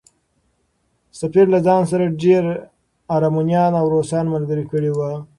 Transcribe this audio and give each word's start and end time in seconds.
سفیر 1.19 1.45
له 1.53 1.59
ځان 1.67 1.81
سره 1.91 2.15
ډېر 2.23 2.43
ارمنیان 3.15 3.71
او 3.79 3.85
روسان 3.95 4.25
ملګري 4.35 4.65
کړي 4.71 4.91
وو. 4.93 5.11